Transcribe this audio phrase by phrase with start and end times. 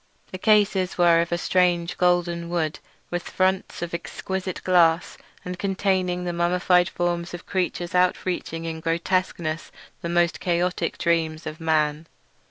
[0.31, 2.79] The cases were of a strange golden wood,
[3.11, 9.71] with fronts of exquisite glass, and contained the mummified forms of creatures outreaching in grotesqueness
[10.01, 12.07] the most chaotic dreams of man.